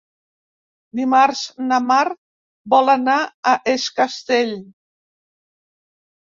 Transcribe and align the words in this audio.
Dimarts 0.99 1.43
na 1.65 1.77
Mar 1.89 2.05
vol 2.75 2.89
anar 2.95 3.19
a 3.53 3.53
Es 3.75 3.87
Castell. 4.01 4.57